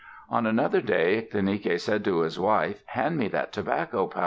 On 0.31 0.47
another 0.47 0.81
day, 0.81 1.27
Ictinike 1.31 1.79
said 1.79 2.03
to 2.05 2.21
his 2.21 2.39
wife, 2.39 2.81
"Hand 2.87 3.19
me 3.19 3.27
that 3.27 3.53
tobacco 3.53 4.07
pouch. 4.07 4.19